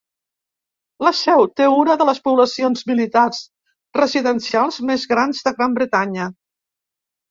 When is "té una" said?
1.61-1.99